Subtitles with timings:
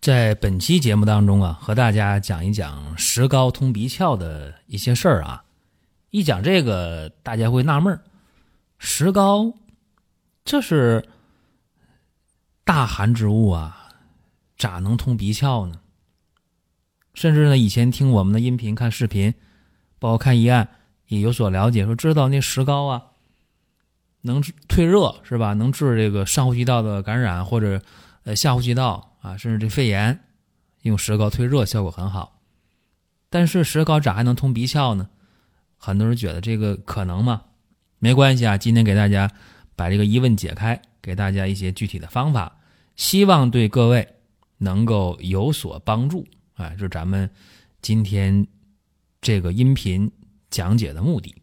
[0.00, 5.44] 在本期节目当中啊，和大家讲一讲石膏通鼻窍的一些事儿啊。
[6.08, 8.00] 一讲这个，大家会纳闷儿：
[8.78, 9.52] 石膏
[10.42, 11.06] 这是
[12.64, 13.90] 大寒之物啊，
[14.56, 15.78] 咋能通鼻窍呢？
[17.12, 19.34] 甚至呢，以前听我们的音频、看视频，
[19.98, 20.66] 包括看医案，
[21.08, 23.02] 也有所了解，说知道那石膏啊，
[24.22, 25.52] 能退热是吧？
[25.52, 27.82] 能治这个上呼吸道的感染或者
[28.24, 29.08] 呃下呼吸道。
[29.20, 30.24] 啊，甚至这肺炎，
[30.82, 32.40] 用石膏退热效果很好。
[33.28, 35.08] 但是石膏咋还能通鼻窍呢？
[35.76, 37.42] 很多人觉得这个可能吗？
[37.98, 39.30] 没关系啊，今天给大家
[39.76, 42.56] 把这个疑问解开，给大家一些具体的方法，
[42.96, 44.16] 希望对各位
[44.58, 46.26] 能够有所帮助。
[46.54, 47.30] 哎，就是咱们
[47.80, 48.46] 今天
[49.20, 50.10] 这个音频
[50.50, 51.34] 讲解的目的。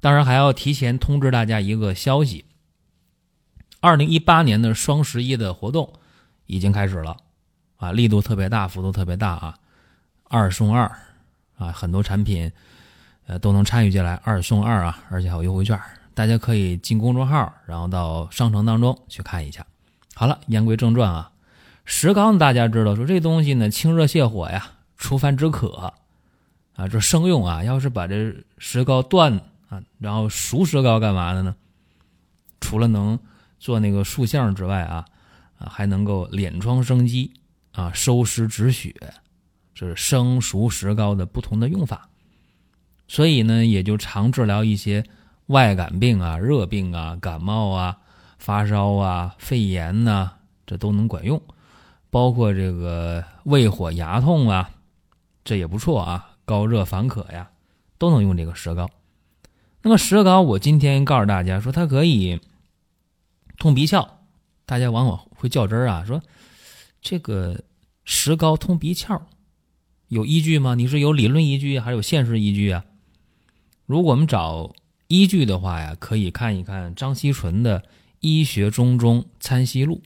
[0.00, 2.44] 当然还要提前通知大家一个消息：
[3.80, 5.92] 二零一八年的双十一的活动。
[6.46, 7.16] 已经开始了，
[7.76, 9.58] 啊，力度特别大，幅度特别大啊，
[10.24, 10.90] 二送二，
[11.58, 12.50] 啊，很多产品，
[13.26, 15.78] 呃，都能参与进来，二送二啊，而且还有优惠券，
[16.14, 19.66] 大家可以进公众号，然后到商城当中去看一下。
[20.14, 21.30] 好了，言归正传啊，
[21.84, 25.92] 石膏大家知道说这东西呢，清热泻火呀，除烦止渴，
[26.76, 31.56] 啊，这生用啊，要是把这石膏断啊，然后熟石膏干嘛的呢？
[32.60, 33.18] 除了能
[33.58, 35.04] 做那个塑像之外啊。
[35.58, 37.32] 啊，还能够敛疮生肌，
[37.72, 38.94] 啊，收湿止血，
[39.74, 42.08] 这是生熟石膏的不同的用法。
[43.08, 45.04] 所以呢，也就常治疗一些
[45.46, 47.98] 外感病啊、热病啊、感冒啊、
[48.38, 50.32] 发烧啊、肺炎呐，
[50.66, 51.40] 这都能管用。
[52.10, 54.70] 包括这个胃火、牙痛啊，
[55.44, 56.32] 这也不错啊。
[56.44, 57.50] 高热烦渴呀，
[57.98, 58.88] 都能用这个石膏。
[59.82, 62.40] 那么石膏，我今天告诉大家说，它可以
[63.58, 64.08] 通鼻窍。
[64.66, 66.20] 大家往往会较真儿啊，说
[67.00, 67.62] 这个
[68.04, 69.22] 石膏通鼻窍
[70.08, 70.74] 有依据吗？
[70.74, 72.84] 你是有理论依据还是有现实依据啊？
[73.86, 74.74] 如果我们找
[75.06, 77.80] 依据的话呀，可以看一看张锡纯的
[78.18, 80.02] 《医学中中参西录》。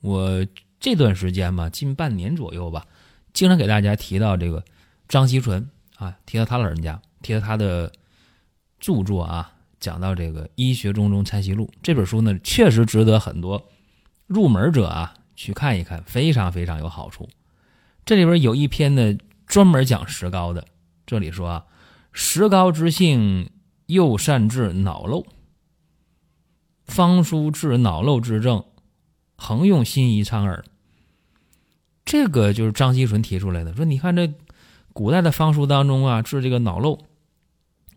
[0.00, 0.44] 我
[0.80, 2.86] 这段时间吧，近半年左右吧，
[3.32, 4.64] 经常给大家提到这个
[5.08, 7.92] 张锡纯啊，提到他老人家，提到他的
[8.80, 9.54] 著作啊。
[9.80, 13.68] 讲到这个《医学中中参析录》这本书呢，确实值得很多
[14.26, 17.28] 入门者啊去看一看，非常非常有好处。
[18.04, 20.64] 这里边有一篇呢，专门讲石膏的。
[21.06, 21.64] 这里说啊，
[22.12, 23.50] 石膏之性，
[23.86, 25.24] 又善治脑漏，
[26.84, 28.64] 方书治脑漏之症，
[29.36, 30.64] 恒用辛夷苍耳。
[32.04, 34.34] 这个就是张锡纯提出来的，说你看这
[34.92, 36.98] 古代的方书当中啊，治这个脑漏，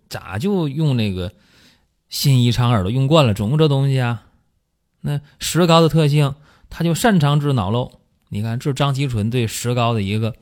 [0.09, 1.33] 咋就用那个？
[2.11, 4.27] 心一长耳朵用惯了，总用这东西啊。
[4.99, 6.35] 那石膏的特性，
[6.69, 7.99] 它就擅长治脑漏。
[8.27, 10.35] 你看，这是张锡纯对石膏的一个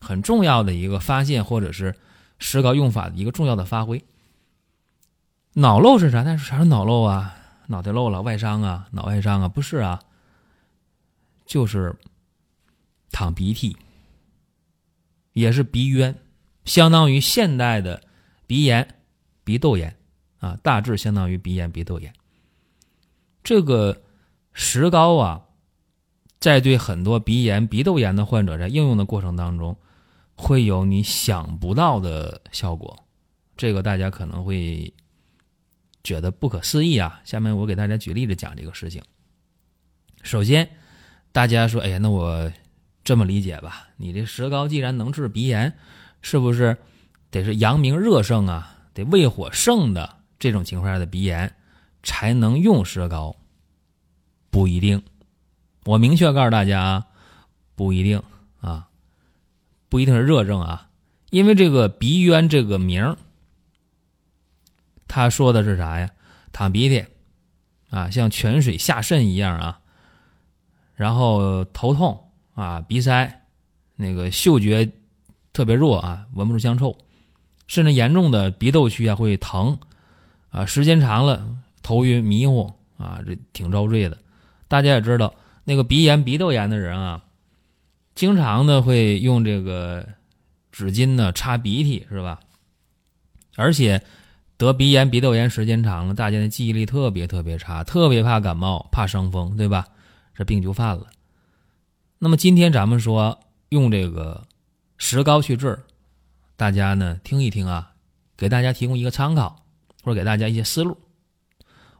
[0.00, 1.96] 很重要的一个发现，或者是
[2.38, 4.02] 石膏用法的一个重要的发挥。
[5.54, 6.24] 脑漏是啥？
[6.24, 7.36] 但是啥是脑漏啊？
[7.66, 9.48] 脑袋漏了，外伤啊，脑外伤啊？
[9.48, 10.00] 不是啊，
[11.44, 11.96] 就是
[13.10, 13.76] 淌鼻涕，
[15.32, 16.16] 也是鼻渊，
[16.64, 18.02] 相当于现代的
[18.46, 18.94] 鼻炎、
[19.42, 19.96] 鼻窦炎。
[20.40, 22.12] 啊，大致相当于鼻炎、鼻窦炎。
[23.44, 24.02] 这个
[24.52, 25.42] 石膏啊，
[26.40, 29.76] 在对很多鼻炎、鼻窦炎的患者在应用的过程当中，
[30.34, 33.04] 会有你想不到的效果。
[33.56, 34.92] 这个大家可能会
[36.02, 37.20] 觉得不可思议啊。
[37.24, 39.02] 下面我给大家举例子讲这个事情。
[40.22, 40.68] 首先，
[41.32, 42.52] 大家说：“哎呀，那我
[43.04, 43.88] 这么理解吧？
[43.96, 45.74] 你这石膏既然能治鼻炎，
[46.20, 46.76] 是不是
[47.30, 48.76] 得是阳明热盛啊？
[48.92, 51.54] 得胃火盛的？”这种情况下的鼻炎
[52.02, 53.36] 才能用石膏，
[54.50, 55.02] 不一定。
[55.84, 57.06] 我明确告诉大家啊，
[57.76, 58.20] 不一定。
[58.60, 58.88] 啊，
[59.88, 60.14] 不一定。
[60.14, 60.88] 是热症啊，
[61.30, 63.16] 因为这个鼻渊这个名儿，
[65.08, 66.10] 他说的是啥呀？
[66.52, 67.04] 淌鼻涕
[67.90, 69.80] 啊，像泉水下渗一样啊，
[70.94, 73.44] 然后头痛啊，鼻塞，
[73.96, 74.90] 那个嗅觉
[75.52, 76.96] 特别弱啊，闻不出香臭，
[77.66, 79.78] 甚至严重的鼻窦区啊会疼。
[80.50, 84.18] 啊，时间长了头晕迷糊啊，这挺遭罪的。
[84.68, 87.24] 大家也知道，那个鼻炎、鼻窦炎的人啊，
[88.14, 90.06] 经常的会用这个
[90.70, 92.40] 纸巾呢擦鼻涕，是吧？
[93.56, 94.02] 而且
[94.56, 99.86] 得鼻炎、鼻窦炎时间长了，大家的记忆力特别特别差，特别怕感冒、怕伤风，对吧？
[100.34, 101.06] 这病就犯了。
[102.18, 104.46] 那么今天咱们说用这个
[104.98, 105.80] 石膏去治，
[106.56, 107.92] 大家呢听一听啊，
[108.36, 109.59] 给大家提供一个参考，
[110.02, 110.98] 或者给大家一些思路。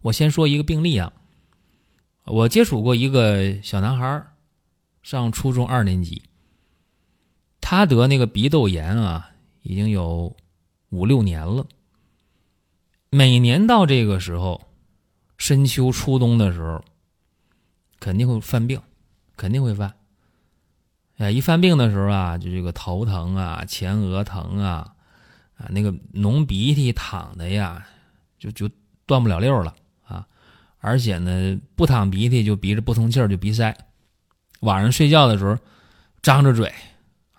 [0.02, 1.12] 我先说一个病例啊，
[2.25, 4.26] 我接触过一个小男孩
[5.02, 6.23] 上初中二年级，
[7.61, 9.31] 他得那个鼻窦炎啊，
[9.62, 10.35] 已经有
[10.88, 11.67] 五六年了。
[13.11, 14.69] 每年到这个时候，
[15.37, 16.85] 深秋初冬的时候，
[17.99, 18.81] 肯定会犯病，
[19.37, 19.94] 肯定会犯。
[21.17, 24.94] 哎，一犯病的时候啊，就这个头疼啊，前额疼啊，
[25.60, 27.86] 啊，那个浓鼻涕淌的呀，
[28.38, 28.68] 就就
[29.04, 30.26] 断不了溜了啊。
[30.78, 33.76] 而且呢，不淌鼻涕就鼻子不通气，就鼻塞。
[34.60, 35.58] 晚上睡觉的时候，
[36.22, 36.72] 张着嘴，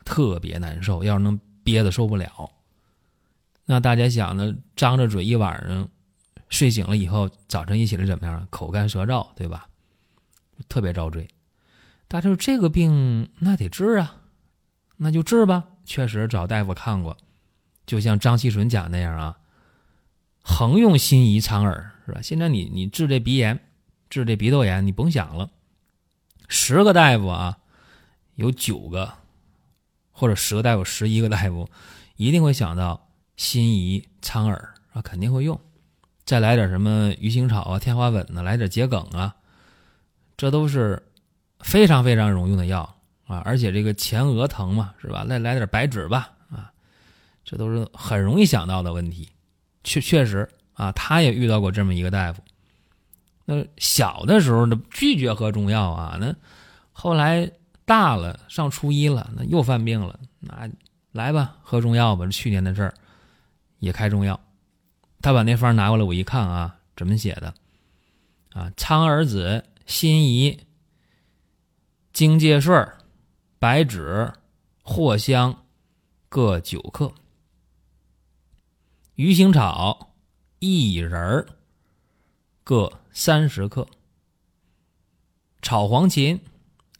[0.05, 1.03] 特别难受。
[1.03, 2.51] 要是能憋得受不了，
[3.65, 5.89] 那大家想呢，张着嘴一晚上，
[6.49, 8.47] 睡醒了以后，早晨一起来怎么样？
[8.51, 9.67] 口干舌燥，对吧？
[10.69, 11.27] 特别遭罪。
[12.07, 14.17] 大家说这个病那得治啊，
[14.97, 15.63] 那就治吧。
[15.85, 17.17] 确实找大夫看过，
[17.85, 19.37] 就像张锡纯讲那样啊。
[20.43, 22.19] 横用辛夷苍耳是吧？
[22.21, 23.59] 现在你你治这鼻炎，
[24.09, 25.49] 治这鼻窦炎，你甭想了。
[26.47, 27.59] 十个大夫啊，
[28.35, 29.13] 有九个
[30.11, 31.69] 或者十个大夫十一个大夫，
[32.15, 33.07] 一定会想到
[33.37, 35.59] 辛夷苍耳啊，肯定会用。
[36.25, 39.35] 再来点什么鱼腥草啊、天花粉呢，来点桔梗啊，
[40.35, 41.03] 这都是
[41.59, 42.97] 非常非常容易用的药
[43.27, 43.43] 啊。
[43.45, 45.23] 而且这个前额疼嘛，是吧？
[45.29, 46.31] 再来点白芷吧，
[47.43, 49.29] 这都是很容易想到的问题。
[49.83, 52.41] 确确实啊，他也遇到过这么一个大夫。
[53.45, 56.17] 那小的时候呢，拒绝喝中药啊。
[56.19, 56.35] 那
[56.91, 57.51] 后来
[57.85, 60.19] 大了，上初一了，那又犯病了。
[60.39, 60.69] 那
[61.11, 62.27] 来吧，喝中药吧。
[62.27, 62.93] 去年的事儿，
[63.79, 64.39] 也开中药。
[65.21, 67.53] 他把那方拿过来，我一看啊，怎么写的？
[68.53, 70.59] 啊，苍耳子、辛夷、
[72.13, 72.87] 荆芥穗、
[73.59, 74.31] 白芷、
[74.83, 75.63] 藿香
[76.29, 77.11] 各九克。
[79.21, 80.15] 鱼腥草
[80.57, 81.45] 一仁
[82.63, 83.87] 各三十克，
[85.61, 86.39] 炒黄芩、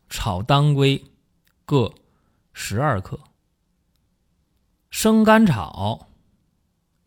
[0.07, 1.03] 炒当归
[1.65, 1.91] 各
[2.53, 3.19] 十二克，
[4.91, 6.09] 生甘草、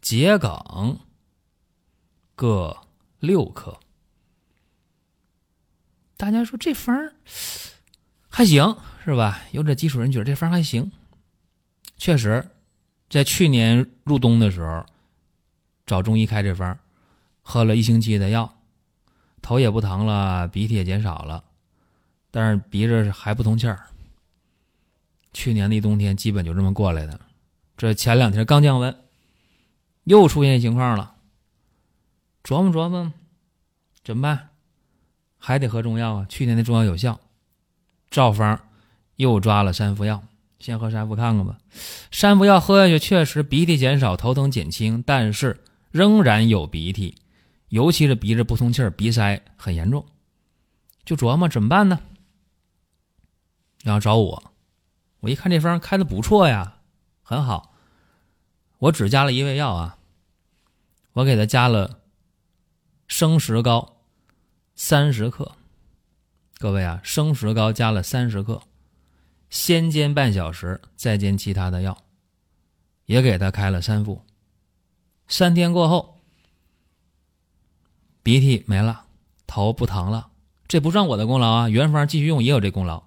[0.00, 0.98] 桔梗
[2.34, 2.76] 各
[3.20, 3.78] 六克。
[6.16, 7.14] 大家说这方儿
[8.28, 9.42] 还行是吧？
[9.52, 10.90] 有这基础人觉得这方儿还行，
[11.98, 12.50] 确实，
[13.08, 14.84] 在去年入冬的时候。
[15.86, 16.78] 找中医开这方，
[17.42, 18.56] 喝了一星期的药，
[19.42, 21.44] 头也不疼了，鼻涕也减少了，
[22.30, 23.86] 但是鼻子还不通气儿。
[25.34, 27.20] 去年的冬天基本就这么过来的，
[27.76, 28.96] 这前两天刚降温，
[30.04, 31.16] 又出现情况了。
[32.42, 33.12] 琢磨琢磨，
[34.02, 34.48] 怎么办？
[35.38, 36.26] 还得喝中药啊！
[36.28, 37.20] 去年的中药有效，
[38.10, 38.58] 照方
[39.16, 40.22] 又抓了三副药，
[40.58, 41.58] 先喝三副看看吧。
[42.10, 45.60] 三副药喝下去，确实鼻涕减少，头疼减轻，但是。
[45.94, 47.14] 仍然有鼻涕，
[47.68, 50.04] 尤其是鼻子不通气、鼻塞很严重，
[51.04, 52.00] 就琢磨怎么办呢？
[53.84, 54.52] 然后找我，
[55.20, 56.80] 我一看这方开的不错呀，
[57.22, 57.76] 很好。
[58.78, 59.98] 我只加了一味药啊，
[61.12, 62.00] 我给他加了
[63.06, 64.00] 生石膏
[64.74, 65.52] 三十克。
[66.58, 68.60] 各位啊，生石膏加了三十克，
[69.48, 71.96] 先煎半小时，再煎其他的药，
[73.06, 74.24] 也给他开了三副。
[75.26, 76.20] 三天过后，
[78.22, 79.06] 鼻涕没了，
[79.46, 80.28] 头不疼了，
[80.68, 81.68] 这不算我的功劳啊！
[81.68, 83.02] 原方继续用也有这功劳。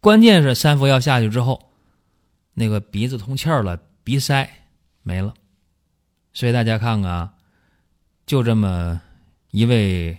[0.00, 1.70] 关键是三副药下去之后，
[2.54, 4.50] 那个鼻子通气了，鼻塞
[5.02, 5.34] 没了。
[6.32, 7.34] 所以大家看看啊，
[8.26, 9.00] 就这么
[9.50, 10.18] 一味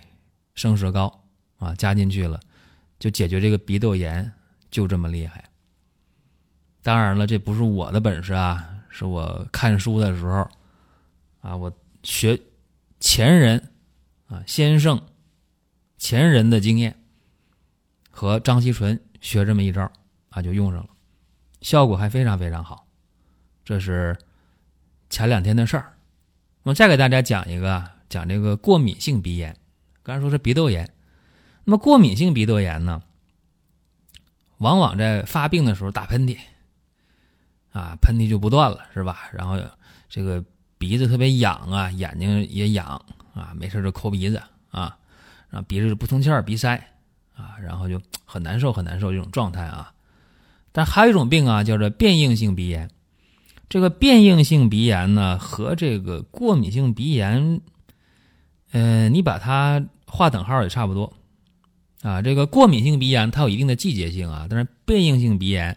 [0.54, 1.24] 生石膏
[1.58, 2.40] 啊，加进去了，
[2.98, 4.32] 就解决这个鼻窦炎，
[4.70, 5.44] 就这么厉害。
[6.82, 10.48] 当然了，这不是我的本事啊，是我看书的时候。
[11.44, 11.70] 啊，我
[12.02, 12.40] 学
[13.00, 13.70] 前人
[14.28, 14.98] 啊，先生
[15.98, 16.98] 前人的经验
[18.10, 19.92] 和张锡纯学这么一招
[20.30, 20.88] 啊，就用上了，
[21.60, 22.86] 效果还非常非常好。
[23.62, 24.16] 这是
[25.10, 25.92] 前两天的事儿。
[26.62, 29.54] 我再给大家讲一个，讲这个过敏性鼻炎。
[30.02, 30.94] 刚才说是鼻窦炎，
[31.64, 33.02] 那么过敏性鼻窦炎呢，
[34.56, 36.38] 往往在发病的时候打喷嚏
[37.70, 39.28] 啊，喷嚏就不断了，是吧？
[39.34, 39.60] 然后
[40.08, 40.42] 这个。
[40.86, 44.36] 鼻子特别痒啊，眼睛也痒啊，没事就抠鼻子
[44.70, 44.94] 啊，
[45.48, 46.76] 然后鼻子不通气儿、鼻塞
[47.34, 49.90] 啊，然后就很难受很难受这种状态啊。
[50.72, 52.90] 但还有一种病啊，叫做变应性鼻炎。
[53.70, 57.62] 这个变应性鼻炎呢，和这个过敏性鼻炎，
[58.72, 61.10] 呃，你把它划等号也差不多
[62.02, 62.20] 啊。
[62.20, 65.74] 这个过敏性鼻炎它有一定的季节性啊，但是变应性鼻炎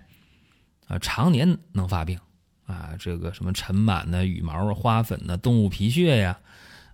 [0.85, 2.19] 啊，常年能发病
[2.67, 2.91] 啊。
[2.99, 6.37] 这个什么尘螨呢、羽毛啊、花粉呢、动物皮屑呀，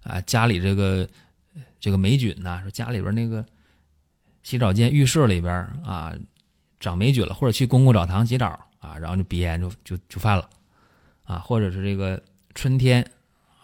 [0.03, 1.05] 啊，家里这个
[1.81, 3.45] 这个霉菌呐，说家里边那个
[4.43, 5.53] 洗澡间、浴室里边
[5.83, 6.13] 啊
[6.79, 8.47] 长霉菌了，或者去公共澡堂洗澡
[8.79, 10.49] 啊，然后就鼻炎就就就犯了。
[11.25, 12.21] 啊，或者是这个
[12.53, 13.01] 春天，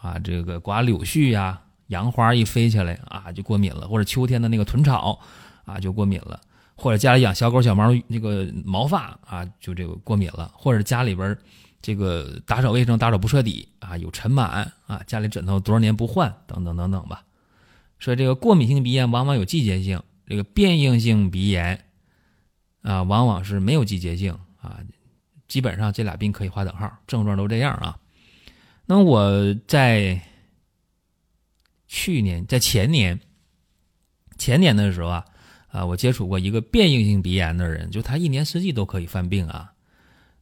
[0.01, 5.19] 啊，这个刮柳絮呀，杨花一飞起来啊，就过敏了；或者秋天的那个豚草，
[5.65, 6.39] 啊，就过敏了；
[6.75, 11.37] 或者家里养小狗小猫那个毛发啊，就这个过敏了；或者家里边
[11.81, 17.23] 这个打扫卫生打扫不彻底啊，有尘螨啊，家里枕头多少年不换等等等等吧。
[17.99, 21.85] 所以这个过敏性鼻炎往往有季节性，这个变应性鼻炎
[22.81, 24.79] 啊，往往是没有季节性啊。
[25.47, 27.97] 基本上这俩病可以划等号，症状都这样啊。
[28.85, 30.21] 那我在
[31.87, 33.19] 去年、在前年、
[34.37, 35.25] 前年的时候啊，
[35.69, 39.73] 啊，我接触过一个变应性鼻炎的人，就他一年四季都可以犯病啊。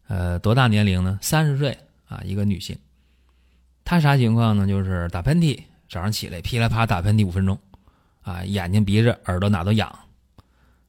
[0.07, 1.19] 呃，多大年龄呢？
[1.21, 2.77] 三十岁啊，一个女性。
[3.83, 4.67] 她啥情况呢？
[4.67, 7.59] 就是打喷嚏，早上起来噼里啪打喷嚏五分钟，
[8.21, 9.99] 啊，眼睛、鼻子、耳朵哪都痒，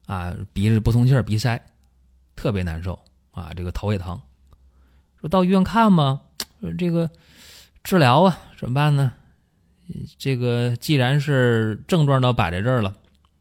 [0.06, 1.60] 啊，鼻子不通气鼻塞，
[2.34, 2.98] 特别难受。
[3.30, 4.20] 啊，这个头也疼，
[5.20, 6.22] 说到医院看吧，
[6.76, 7.08] 这个
[7.84, 9.12] 治疗啊，怎么办呢？
[10.18, 12.96] 这个既然是症状都摆在这儿了，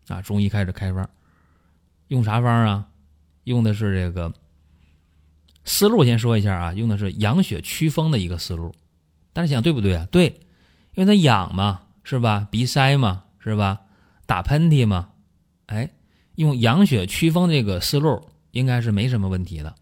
[0.08, 1.10] 啊，中医开始开方，
[2.10, 2.88] 用啥方啊？
[3.46, 4.32] 用的是这个
[5.68, 8.74] 思路，先说一下啊，用的是养血祛风的一个思路。
[9.34, 10.08] 大家想对不对啊？
[10.10, 10.28] 对，
[10.96, 12.48] 因为它痒嘛，是吧？
[12.50, 13.82] 鼻塞嘛，是吧？
[14.26, 15.12] 打喷嚏嘛，
[15.66, 15.94] 哎，
[16.36, 19.76] 用养血祛风这个思路应该是没什么问题的。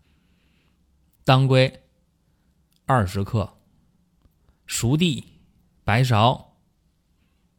[1.24, 1.82] 当归
[2.88, 3.58] 二十克，
[4.66, 5.24] 熟地、
[5.84, 6.46] 白芍、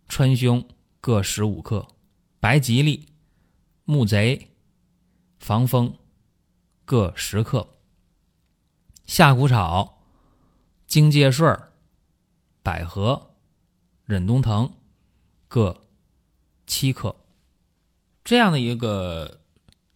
[0.09, 0.64] 川芎
[1.00, 1.87] 各十五克，
[2.40, 3.06] 白吉利、
[3.85, 4.50] 木贼、
[5.38, 5.95] 防风
[6.85, 7.68] 各十克，
[9.07, 10.03] 夏枯草、
[10.87, 11.47] 荆芥穗、
[12.63, 13.35] 百合、
[14.05, 14.73] 忍冬藤
[15.47, 15.85] 各
[16.67, 17.15] 七克，
[18.25, 19.41] 这样的一个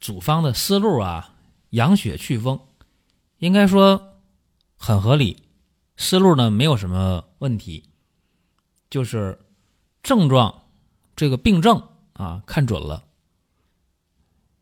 [0.00, 1.34] 组方的思路啊，
[1.70, 2.60] 养血祛风。
[3.38, 4.20] 应该说
[4.76, 5.42] 很合理，
[5.96, 7.88] 思路呢没有什么问题，
[8.88, 9.40] 就是
[10.02, 10.66] 症状
[11.16, 13.04] 这个病症啊看准了，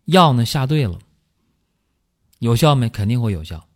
[0.06, 0.98] 药呢下对了，
[2.38, 2.88] 有效没？
[2.88, 3.67] 肯定会有效。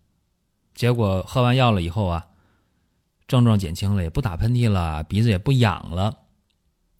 [0.74, 2.26] 结果喝完药了以后啊，
[3.26, 6.18] 症状减轻了，也不打喷嚏了，鼻子也不痒了，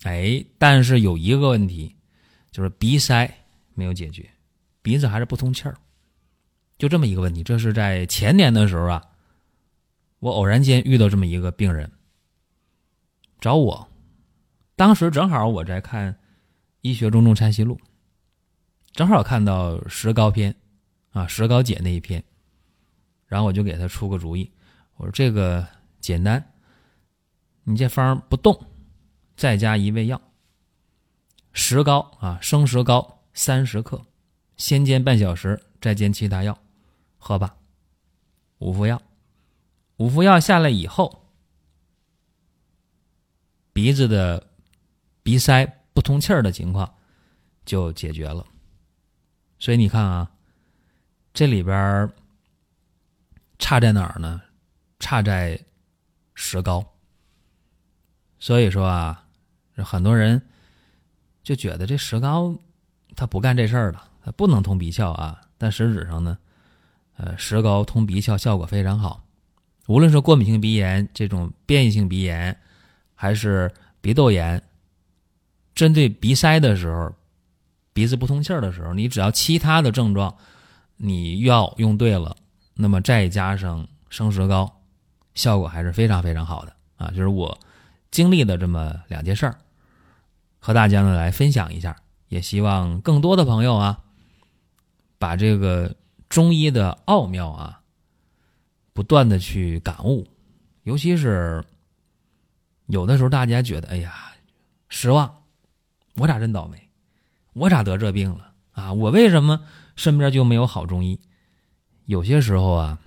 [0.03, 1.97] 哎，但是有一个问题，
[2.51, 3.33] 就是鼻塞
[3.75, 4.29] 没有解决，
[4.83, 5.77] 鼻子还是不通气儿。
[6.79, 9.03] 就这么一个问题，这是在前年的时候啊，
[10.19, 11.91] 我偶然间遇到这么一个病人，
[13.41, 13.89] 找我，
[14.75, 16.13] 当时正好我在看
[16.81, 17.77] 《医学中众参西录》，
[18.93, 20.55] 正好看到石膏篇，
[21.11, 22.25] 啊石膏解那一篇，
[23.33, 24.53] 然后我就给他出个主意，
[24.97, 25.67] 我说这个
[26.01, 26.53] 简单，
[27.65, 28.67] 你这方不动，
[29.35, 30.21] 再加一味药，
[31.55, 34.05] 石膏啊生石膏三十克，
[34.59, 36.59] 先煎半小时，再煎其他药。
[37.17, 37.57] 喝吧，
[38.59, 39.01] 五副药，
[39.97, 41.25] 五副药下来以后，
[43.73, 44.47] 鼻子的
[45.23, 46.95] 鼻塞不通气儿的情况
[47.65, 48.47] 就解决了。
[49.59, 50.31] 所以你看啊，
[51.33, 52.13] 这里边
[53.63, 54.43] 差在哪儿呢？
[54.99, 55.57] 差在
[56.35, 56.85] 石膏。
[58.41, 59.25] 所以说啊，
[59.77, 60.43] 很多人
[61.45, 62.53] 就觉得这石膏
[63.15, 65.41] 它不干这事儿了，它不能通鼻窍啊。
[65.57, 66.37] 但实质上呢？
[67.17, 69.23] 呃，石膏通鼻窍效果非常好，
[69.87, 72.59] 无论是过敏性鼻炎这种变异性鼻炎，
[73.15, 74.61] 还是鼻窦炎，
[75.73, 77.15] 针对鼻塞的时候，
[77.93, 80.37] 鼻子不通气儿的时候，你只要其他的症状，
[80.97, 82.37] 你药用对了，
[82.83, 84.83] 那么再加上生石膏，
[85.35, 87.09] 效果还是非常非常好的啊！
[87.11, 87.57] 就是我
[88.11, 89.57] 经历的这么两件事儿，
[90.59, 91.97] 和大家呢来分享一下，
[92.29, 94.01] 也希望更多的朋友啊，
[95.19, 95.95] 把这个。
[96.33, 97.83] 中医的奥妙啊，
[98.95, 100.27] 不断的去感悟，
[100.85, 101.63] 尤其是
[102.87, 104.15] 有的时候大家觉得，哎呀，
[104.89, 105.43] 失望，
[106.15, 106.89] 我咋真倒霉，
[107.53, 108.95] 我咋得这病了啊？
[108.95, 109.61] 我为什么
[109.95, 111.21] 身边就没有好中医？
[112.07, 112.99] 有些时候啊，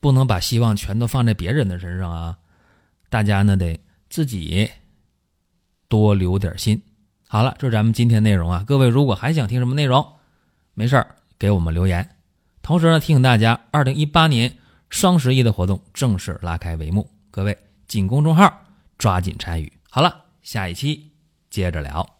[0.00, 2.38] 不能把希望全都放在别人的身上啊，
[3.08, 4.70] 大家呢得自己
[5.88, 6.80] 多留点心
[7.26, 8.64] 好了，这是咱们今天内容啊。
[8.66, 10.06] 各位如果还想听什么内容，
[10.74, 12.16] 没事儿给我们留言。
[12.62, 17.56] 同时呢，提醒大家，二零一八年双十一的活动正式拉开帷幕，各位
[17.86, 18.52] 进公众号
[18.98, 19.72] 抓紧参与。
[19.88, 21.12] 好了，下一期
[21.48, 22.19] 接着聊。